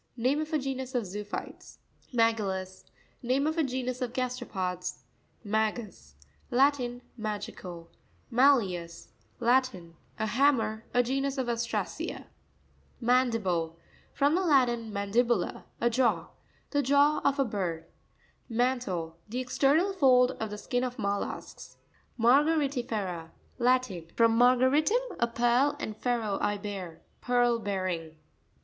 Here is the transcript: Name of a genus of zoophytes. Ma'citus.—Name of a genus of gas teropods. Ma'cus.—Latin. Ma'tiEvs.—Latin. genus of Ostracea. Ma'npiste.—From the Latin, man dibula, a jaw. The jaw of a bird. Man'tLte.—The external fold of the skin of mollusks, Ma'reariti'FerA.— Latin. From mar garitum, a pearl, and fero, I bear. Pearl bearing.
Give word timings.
Name 0.17 0.41
of 0.41 0.51
a 0.51 0.57
genus 0.57 0.95
of 0.95 1.05
zoophytes. 1.05 1.77
Ma'citus.—Name 2.11 3.45
of 3.45 3.55
a 3.55 3.63
genus 3.63 4.01
of 4.01 4.13
gas 4.13 4.39
teropods. 4.39 5.03
Ma'cus.—Latin. 5.45 7.03
Ma'tiEvs.—Latin. 7.19 9.93
genus 11.03 11.37
of 11.37 11.47
Ostracea. 11.47 12.25
Ma'npiste.—From 12.99 14.33
the 14.33 14.41
Latin, 14.41 14.91
man 14.91 15.11
dibula, 15.11 15.65
a 15.79 15.87
jaw. 15.91 16.29
The 16.71 16.81
jaw 16.81 17.21
of 17.23 17.37
a 17.37 17.45
bird. 17.45 17.85
Man'tLte.—The 18.49 19.39
external 19.39 19.93
fold 19.93 20.31
of 20.39 20.49
the 20.49 20.57
skin 20.57 20.83
of 20.83 20.97
mollusks, 20.97 21.77
Ma'reariti'FerA.— 22.19 23.29
Latin. 23.59 24.07
From 24.15 24.35
mar 24.35 24.57
garitum, 24.57 25.15
a 25.19 25.27
pearl, 25.27 25.75
and 25.79 25.95
fero, 25.95 26.39
I 26.41 26.57
bear. 26.57 27.01
Pearl 27.21 27.59
bearing. 27.59 28.15